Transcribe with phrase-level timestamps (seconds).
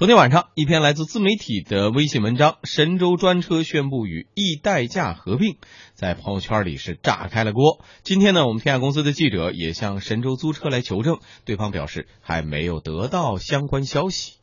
[0.00, 5.48] 昨天晚上，一篇来自自媒体的微信文章《神州专车宣布与易代驾合并》，
[5.92, 7.84] 在朋友圈里是炸开了锅。
[8.00, 14.40] 今天呢，我们天下公司的记者也向神州租车来求证，对方表示还没有得到相关消息。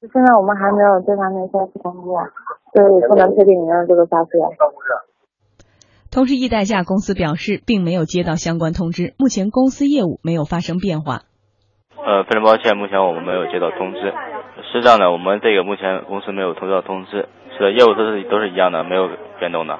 [0.00, 2.10] 现在我们还没有这方面消息通知，
[2.74, 4.34] 所以不能确定没有这个消息。
[6.10, 11.22] 同时，易代驾公司表示，并没有接到相关通知，目前公司业务没有发生变化。
[11.94, 14.10] 呃，非常抱歉，目前我们没有接到通知。
[14.72, 19.08] 是这样的，我们这个目前公司没有收到通知，是的，业务都是都是一样的，没有
[19.38, 19.78] 变动的。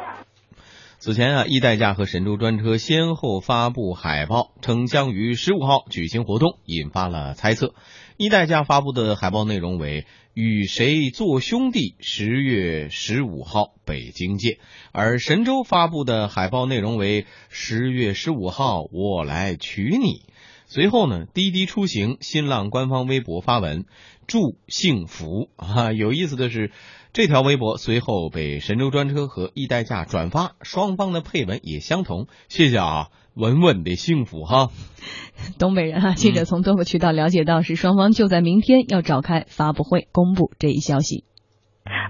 [0.98, 7.74] 此前啊，易代驾和神州专车先后发布海报，称将于十五号举行活动，引发了猜测。
[8.16, 14.58] 易代驾发布的海报内容为“与谁做兄弟”，十月十五号北京见；
[14.92, 20.22] 而神州发布的海报内容为“十月十五号我来娶你”。
[20.70, 23.86] 随后呢，滴滴出行、新浪官方微博发文
[24.26, 25.92] 祝幸福 啊！
[25.92, 26.72] 有意思的是，
[27.14, 32.26] 这条微博随后被神州专车和易代驾转发，双方的配文也相同。
[32.50, 34.68] 谢谢啊，稳稳的幸福哈。
[35.58, 41.24] 东北人哈，记者从多个渠道了解到，是双方就在明天要召开发布会，公布这一消息。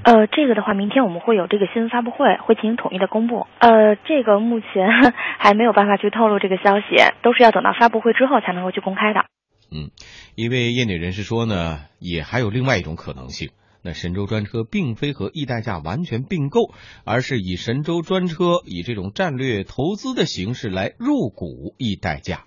[0.05, 3.47] 呃，这个的话，明天我们会有这个新闻发布会，会进行统一的公布。
[3.59, 4.89] 呃，这个目前
[5.39, 9.27] 还没有办法去透露这个消息，都是要等到发布会之后才能够去公开的。
[9.71, 9.91] 嗯，
[10.35, 13.51] 一位业内人士说呢，也还有另外一种可能性，
[13.83, 16.73] 那神州专车并非和易代驾完全并购，
[17.05, 22.45] 而是以神州专车以这种战略投资的形式来入股易代驾。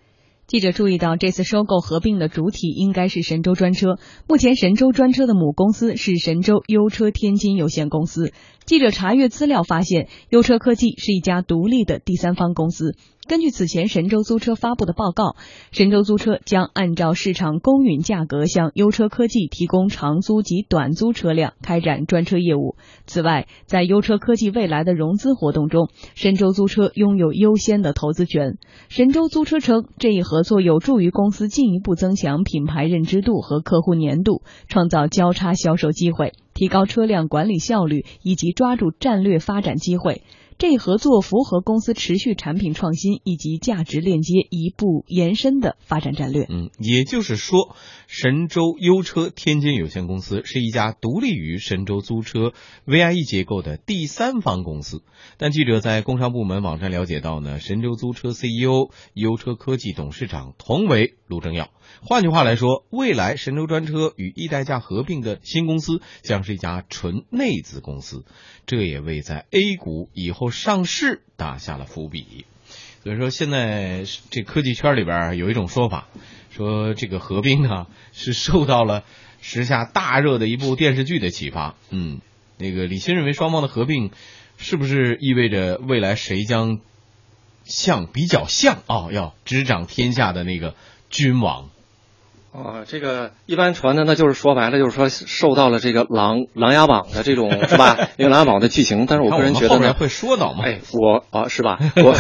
[0.52, 3.96] 记者注意到，这次收购合并的主体应该是神州专车。
[4.28, 8.34] 目前，神州专车的母公司是神州优车天津有限公司。
[8.66, 12.98] 记者查阅资料发现，优车科技是一家独立的第三方公司。
[13.32, 15.38] 根据此前神州租车发布的报告，
[15.72, 22.76] 神州租车将按照市场公允价格向优车科技提供长租及短租车辆，开展专车业务。
[23.06, 28.58] 此外，在优车科技未来的融资活动中，神州租车拥有优先的投资权。
[28.90, 40.22] 神州租车称，这一合作有助于公司进一步增强品牌认知度和客户粘度，创造交叉销售机会，提高车辆管理效率，以及抓住战略发展机会。
[40.62, 46.46] 这一合作符合公司持续产品创新以及价值链接一步延伸的发展战略。
[46.48, 52.54] 嗯，也就是说，神州优车天津有限公司是一家独立于神州租车
[52.86, 55.02] VIE 结构的第三方公司。
[55.40, 61.72] 但记者在工商部门网站了解到呢，神州租车 CEO、优车科技董事长同为陆正耀。
[62.04, 68.26] 换句话来说，未来神州专车与易代驾合并的新公司将是一家纯内资公司，
[68.68, 72.46] 这也为在 A 股以后上市打下了伏笔。
[73.04, 76.08] 所以说，现在这科技圈里边有一种说法，
[76.56, 79.04] 说这个合并啊是受到了
[79.42, 81.76] 时下大热的一部电视剧的启发。
[81.90, 82.22] 嗯，
[82.60, 84.12] 那个李欣认为双方的合并
[84.58, 86.80] 是不是意味着未来谁将
[87.64, 90.76] 像比较像啊要执掌天下的那个
[91.10, 91.72] 君王？
[92.54, 97.96] 啊，这个一般传的，那就是说白了，就是说受到了这个《琅琅琊榜》的这种是吧？
[98.18, 100.66] 因为《琅琊榜》的剧情，但是我个人觉得呢，会说到吗？
[100.66, 101.80] 哎，我啊，是吧？
[101.96, 102.14] 我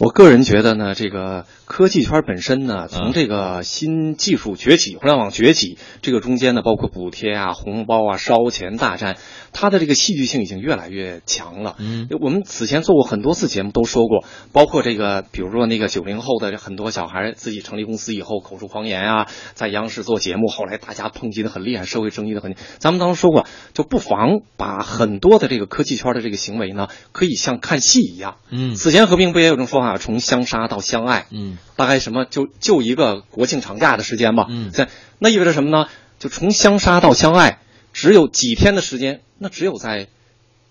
[0.00, 9.16] 我个人觉得呢，这个科技圈本身呢，从这个新技术崛起、互联网崛起这个中间呢，包括补贴啊、红包啊、烧钱大战，
[9.56, 11.76] 它的这个戏剧性已经越来越强了。
[11.78, 19.76] 嗯，我们此前做过很多次节目，都说过，包括这个，比如说那个九零后的很多小孩自己成立公司以后口出狂言啊，在。
[19.76, 22.54] 央视做节目，后来大家抨击的很厉害，社会争议的很。
[22.78, 28.36] 咱们当时说过，就不妨把很多的这个科技圈的这个行为呢，可以像看戏一样。
[28.48, 31.26] 嗯，此前合并不也有种说法，从相杀到相爱。
[31.30, 34.46] 嗯，大概什么就就一个国庆长假的时间吧。
[34.48, 35.88] 嗯，在那意味着什么呢？
[36.18, 37.58] 就从相杀到相爱，
[37.92, 39.20] 只有几天的时间。
[39.38, 40.08] 那只有在。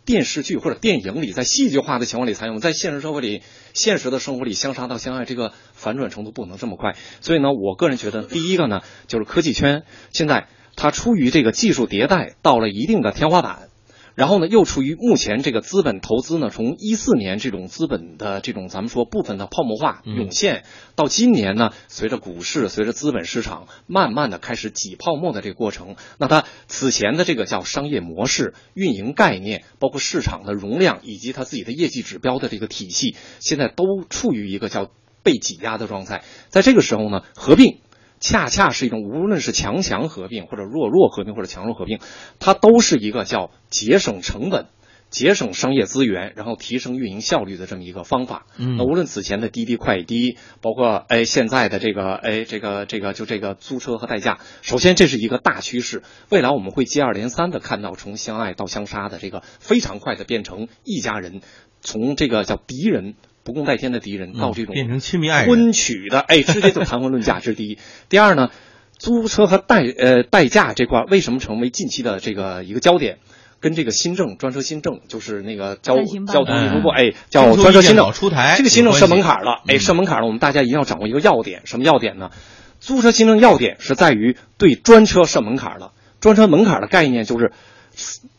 [0.07, 3.41] 电视剧或者电影里，在戏剧化的情况里才有，在现实生活里、
[3.73, 6.95] 现实的生活里，相杀到相爱，这个反转程度不能这么快。
[7.21, 9.81] 所以呢，我个人觉得，第一个呢，就是科技圈
[10.13, 13.69] 现在它出于这个技术迭代到了一定的天花板。
[14.15, 20.63] 然后呢，又处于目前这个资本投资呢，从一四年这种资本的这种咱们说部分的泡沫化涌现，
[20.95, 34.89] 到今年呢，随着股市、随着资本市场慢慢的开始挤泡沫的这个过程，那它此前的这个叫商业模式、运营概念，包括市场的容量以及它自己的业绩指标的这个体系，现在都处于一个叫
[35.23, 36.23] 被挤压的状态。
[36.47, 37.79] 在这个时候呢，合并。
[38.19, 42.00] 恰恰是一种，无论是强强合并，或者弱弱合并，或者强弱合并，
[42.39, 44.67] 它都是一个叫节省成本、
[45.09, 48.47] 节省商业资源，然后提升运营效率的这么一个方法。
[48.57, 61.41] 嗯那无论此前的滴滴快滴，包括哎现在的这个哎这个这个就这个租车和代驾，首先这是一个大趋势，未来我们会接二连三的看到从相爱到相杀的这个非常快的变成一家人，
[61.81, 63.15] 从这个叫敌人。
[63.45, 67.77] 不共戴天的敌人，到这种嗯变成亲密爱人婚娶的，哎，直接就谈婚论嫁，这是第一。
[68.09, 68.50] 第二呢，
[68.97, 73.19] 租车和代呃代驾这块儿为什么成为近期的这个一个焦点？
[73.62, 75.95] 跟这个新政专车新政，就是那个交
[76.27, 82.31] 交通运输部，嗯哎，叫专车新政出台这个新政设门槛了，嗯哎，设门槛了，我们大家一定要掌握一个要点，什么要点呢？
[82.80, 85.94] 租车新政要点是在于对专车设门槛了。
[86.19, 87.53] 专车门槛的概念就是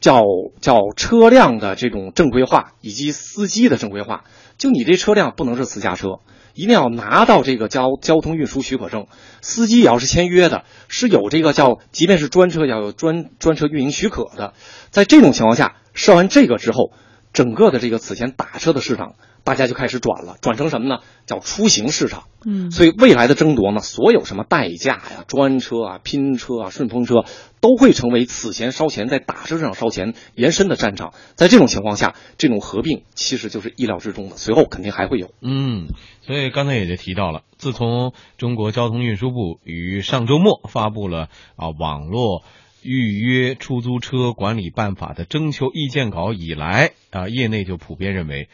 [0.00, 0.22] 叫
[0.60, 4.24] 叫车辆的这种正规化以及司机的正规化。
[4.58, 6.20] 就你这车辆不能是私家车，
[6.54, 9.06] 一定要拿到这个交交通运输许可证，
[9.42, 14.54] 司机也要是签约的，是有这个叫，即便是专车要有专专车运营许可的。
[14.90, 16.92] 在这种情况下，设完这个之后，
[17.36, 21.00] 整个的这个此前打车的市场，大家就开始转了，转成什么呢？
[21.26, 22.28] 叫出行市场。
[22.46, 27.26] 嗯，所以未来的争夺呢，所有什么代驾呀、专车啊、拼车啊、顺风车，
[27.60, 31.12] 都会成为此前烧钱在打车市场烧钱延伸的战场。
[31.34, 35.30] 在这种情况下，这种合并其实就是意料之中的，随后肯定还会有。
[35.42, 35.88] 嗯，
[36.22, 42.42] 所以刚才也就提到了，自从中国交通运输部于上周末发布了啊网络
[42.86, 48.48] 预约出租车管理办法的征求意见稿以来啊，业内就普遍认为。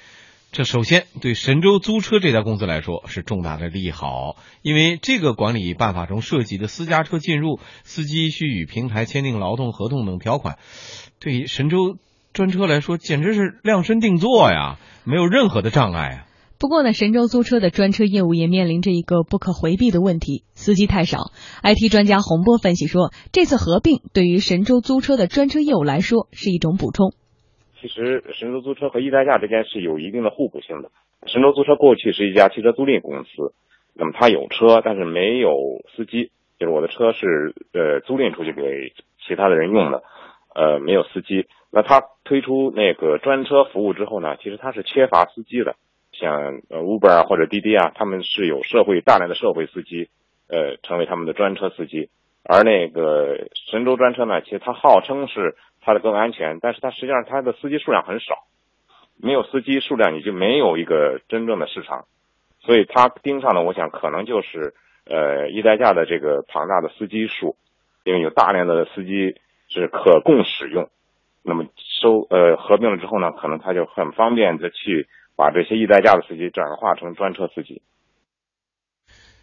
[0.51, 10.59] 这首先对神州租车这家公司来说是重大的利好，因为这个管理办法中涉及的私家车进入，司机需与平台签订劳动合同等条款，
[11.21, 11.97] 对于神州
[12.35, 16.27] 专车来说简直是量身定做呀，没有任何的障碍啊。
[16.63, 21.33] 不过呢，神州租车的专车业务也面临着一个不可回避的问题：司机太少。
[21.65, 27.15] IT 专家洪波分析说，这次合并对于神州租车的专车业务来说是一种补充。
[27.81, 30.93] 其实神州租车和易代驾之间是有一定的互补性的。
[31.27, 33.53] 神州租车过去是一家汽车租赁公司，
[33.93, 35.51] 那么它有车，但是没有
[35.97, 36.31] 司机，
[36.61, 38.63] 就是我的车是呃租赁出去给
[39.27, 40.05] 其他的人用的，
[40.55, 41.49] 呃没有司机。
[41.73, 45.75] 那它推出那个专车服务之后呢，其实它是缺乏司机的，
[46.13, 50.09] 像呃 Uber 啊或者滴滴啊，他们是有社会大量的社会司机，
[50.49, 52.11] 呃成为他们的专车司机。
[52.45, 58.35] 而那个神州专车呢，其实它号称是它的更安全，但是它实际上它的司机数量很少，
[59.17, 62.07] 没有司机数量你就没有一个真正的市场，
[62.61, 64.75] 所以它盯上的我想可能就是
[65.07, 67.55] 呃易代驾的这个庞大的司机数，
[68.05, 69.37] 因为有大量的司机
[69.69, 70.91] 是可供使用，
[71.45, 75.07] 那么收呃合并了之后呢，可能它就很方便的去
[75.43, 77.83] 把这些易代驾的司机转化成专车司机。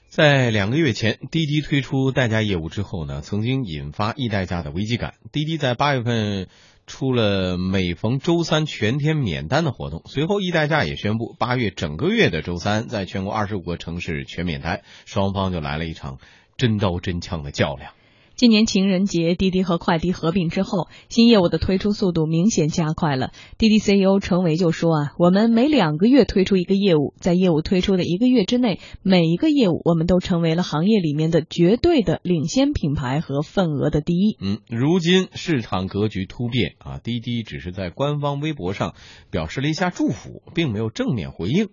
[0.07, 5.15] 在两个月前，滴滴推出代驾业务之后呢，曾经引发易代驾的危机感。
[5.33, 6.47] 滴滴在八月份
[6.87, 16.17] 出了每逢周三全天免单的活动，随后易代驾也宣布，八月整个月的周三，在全国二十五个城市全免单，双方就来了一场
[16.55, 17.91] 真刀真枪的较量。
[18.39, 23.33] 今年情人节，滴滴和快滴合并之后，新业务的推出速度明显加快了。
[23.57, 34.37] 滴滴 CEO 程维就说啊，我们每两个月推出一个业务，在业务推出的一个月之内，每一个业务我们都成为了行业里面的绝对的领先品牌和份额的第一。
[34.39, 38.95] 嗯，如今市场格局突变啊，滴滴只是在官方微博上
[39.29, 41.67] 表示了一下祝福，并没有正面回应。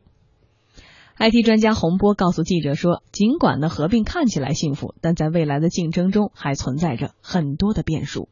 [1.18, 8.28] IT 专家洪波告诉记者说，尽管呢合并看起来幸福，但在未来的竞争中还存在着很多的变数。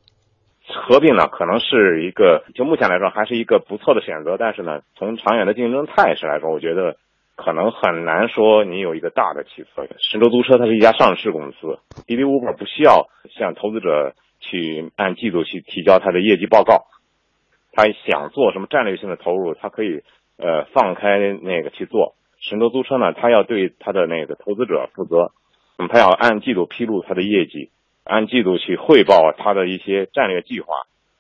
[0.69, 6.99] 合并呢，可能是一个就目前来说还是一个不错的选择，但是呢，从长远的竞争态势来说，我觉得
[7.37, 9.89] 可能很难说你有一个大的起色。
[9.99, 16.85] 神州租车它是一家上市公司，滴滴 Uber 不需要向投资者去按季度去提交它的业绩报告，
[17.73, 20.03] 他想做什么战略性的投入，他可以
[20.37, 22.15] 呃放开那个去做。
[22.48, 25.32] 神州租车呢，它要对它的那个投资者负责，
[25.79, 27.70] 那么它要按季度披露它的业绩，
[28.05, 30.67] 按季度去汇报它的一些战略计划。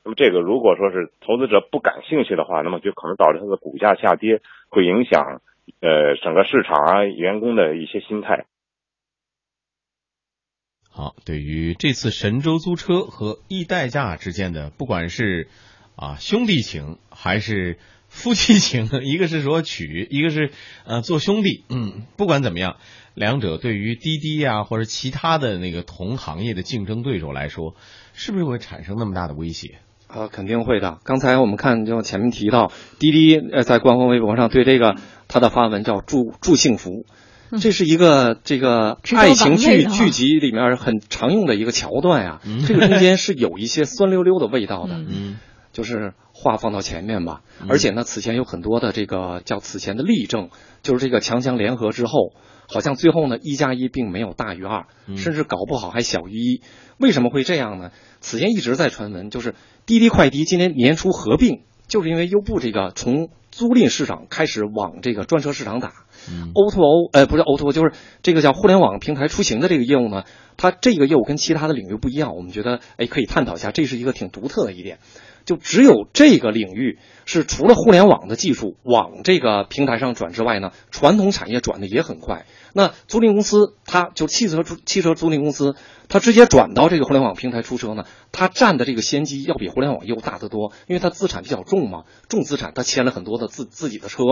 [0.04, 5.40] 那么这个如果说是投资者不感兴趣的话，那么就可能导致它的股价下跌，会影响
[5.80, 8.44] 呃整个市场啊员工的一些心态。
[10.90, 15.48] 好，对于这次神州租车和易代驾之间的，不管是
[15.96, 17.78] 啊兄弟情还是
[18.14, 20.52] 夫妻情， 一个是说娶，一个是
[20.86, 22.76] 呃做兄弟，嗯，不管怎么样，
[23.14, 27.74] 两者对于滴滴呀、或者其他的那个同行业的竞争对手来说，
[28.14, 29.78] 是不是会产生那么大的威胁？
[30.06, 30.98] 啊，肯定会的。
[31.02, 34.94] 刚才我们看，就前面提到，滴滴呃在官方微博上对这个
[35.26, 37.04] 他的发文叫“祝祝幸福”，
[37.60, 42.64] 这是一个这个爱情剧剧集里面很常用的一个桥段呀、嗯。
[42.64, 44.94] 这个中间是有一些酸溜溜的味道的。
[44.94, 45.36] 嗯 嗯。
[45.72, 47.40] 就是话放到前面吧。
[47.62, 50.50] 嗯而且呢，此前有很多的这个叫此前的例证，
[50.82, 52.34] 就是这个强强联合之后，
[52.68, 56.60] 好像最后呢一加一并没有大于二，嗯甚至搞不好还小于一。
[56.98, 57.92] 为什么会这样呢？
[58.20, 59.54] 此前一直在传闻，就是
[59.86, 65.92] 滴滴快滴今年年初合并，就是因为优步这个从租赁市场开始往这个专车市场打。
[66.28, 70.24] 嗯 O to O，呃，不是 O to O，就是这个叫互联网平台出行的这个业务呢，
[70.56, 74.98] 它这个业务跟其他的领域不一样，我们觉得哎可以探讨一下，这是一个挺独特的一点。
[75.44, 82.46] 就只有这个领域是除了互联网的技术往这个平台上转之外呢，传统产业转的也很快。
[82.72, 85.76] 那租赁公司，它就汽车租汽车租赁公司，
[86.08, 94.22] 它直接转到这个互联网平台出车呢，它占的这个先机要比互联网业务大得多，因为它资产比较重嘛，重资产，它签了很多的自自己的车，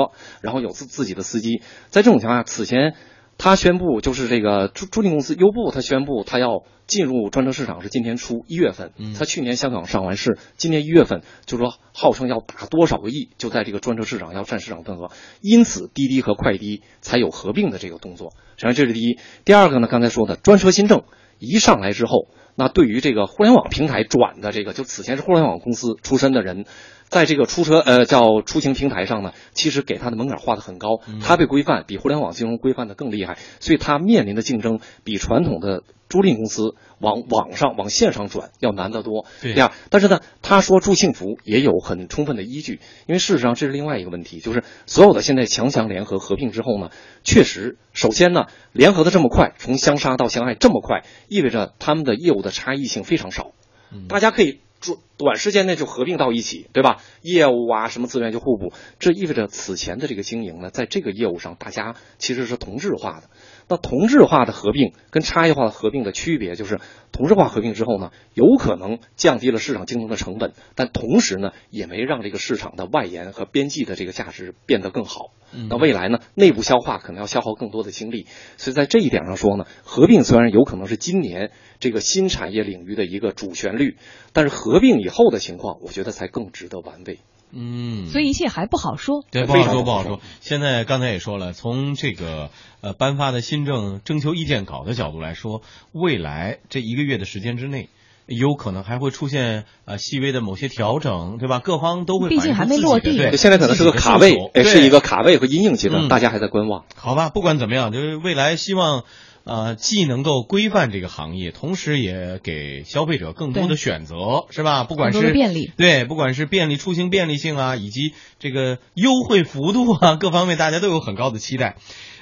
[0.41, 1.63] 然后有自自己的司机。
[1.89, 2.95] 在这种情况下，此前
[3.39, 8.93] 他宣布就是这个租租赁公司优步，他宣布他要进入专车市场是今年初一月份。
[8.99, 15.11] 嗯，他去年香港上完市，今年一月份就说号称要打多少个亿，就在这个专车市场要占市场份额，
[15.41, 18.33] 因此滴滴和快滴才有合并的这个动作。
[18.57, 21.03] 实际上这是第一，第二个呢，刚才说的专车新政
[21.39, 26.67] 一上来之后，那对于这个互联网平台转的这个，就此前是互联网公司出身的人，
[27.13, 39.27] 在这个出车呃叫出行平台上呢，其实给他的门槛画得很高，它被规范比互联网金融规范的更厉害，所以它面临的竞争比传统的租赁公司往网上往线上转要难得多。
[39.43, 46.89] 对呀，但是呢，他说住幸福也有很充分的依据，因为事实上这是另外一个问题，就是所有的现在强强联合合并之后呢，
[47.25, 53.53] 确实，首先呢，联合的这么快，从相杀到相爱这么快，意味着他们的业务的差异性非常少。
[53.95, 57.01] 嗯大家可以短短时间内就合并到一起，对吧？
[57.23, 63.31] 业务啊，什么资源就互补，这意味着此前的这个经营呢，在这个业务上大家其实是同质化的。
[63.73, 66.79] 那同质化的合并跟差异化的合并的区别就是，
[67.11, 75.31] 同质化合并之后呢，有可能降低了市场竞争的成本，但同时呢，也没让这个市场的外延和边际的这个价值变得更好。
[75.55, 78.27] 嗯那未来呢，内部消化可能要消耗更多的精力，
[78.59, 81.51] 所以在这一点上说呢，合并虽然有可能是今年
[81.81, 83.97] 这个新产业领域的一个主旋律，
[84.35, 87.21] 但是合并以后的情况，我觉得才更值得玩味。
[87.53, 89.25] 嗯，所以一切还不好说。
[89.31, 90.21] 对，不好说，不好说不好说。
[90.41, 97.91] 现在刚才也说了，从这个呃颁发的新政征求意见稿的角度来说，未来这一个月的时间之内，
[98.27, 101.59] 有可能还会出现呃细微的某些调整，对吧？
[101.59, 106.85] 各方都会毕竟还没落地对，现在可能是个卡位是一个卡位和阴影阶段，嗯大家还在观望。
[106.95, 109.05] 好吧，不管怎么样，就是未来希望。
[109.45, 114.85] 呃，既能够规范这个行业，同时也给消费者更多的选择，是吧？
[114.85, 121.77] 不管是便利对，不管是便利出行便利性啊，以及这个优惠幅度啊， 各方面大家都有很高的期待。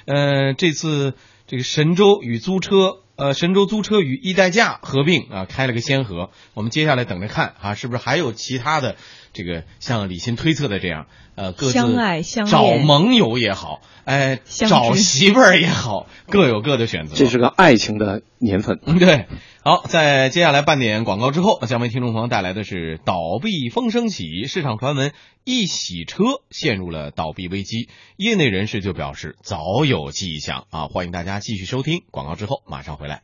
[0.05, 1.13] 呃，这次
[1.45, 6.31] 这个神州与租车，呃，神州租车与易代驾合并啊，开了个先河。
[6.55, 8.95] 我们接下来等着看啊，是不是还有其他的
[9.33, 17.15] 这个像李欣推测的这样，呃，各自相爱相找盟友也好，哎，相找媳妇儿也好，各有各的选择。
[17.15, 18.79] 这是个爱情的年份。
[18.85, 19.27] 嗯，对。
[19.63, 33.21] 好，在接下来半点广告之后，将为听众朋友带来的是倒闭风声起，市场传闻一洗车陷入了倒闭危机，业内人士就表示早有迹象啊，欢迎大家继续收听广告之后马上回来。